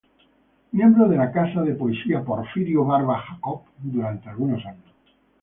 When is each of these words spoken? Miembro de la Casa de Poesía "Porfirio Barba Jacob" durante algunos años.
Miembro 0.71 1.07
de 1.07 1.15
la 1.15 1.31
Casa 1.31 1.61
de 1.61 1.75
Poesía 1.75 2.23
"Porfirio 2.23 2.83
Barba 2.85 3.19
Jacob" 3.19 3.61
durante 3.83 4.29
algunos 4.29 4.65
años. 4.65 4.91